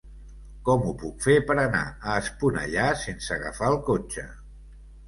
Com 0.69 0.87
ho 0.87 0.93
puc 1.01 1.27
fer 1.27 1.35
per 1.51 1.57
anar 1.65 1.83
a 1.85 2.17
Esponellà 2.25 2.89
sense 3.07 3.39
agafar 3.39 3.73
el 3.77 3.83
cotxe? 3.93 4.31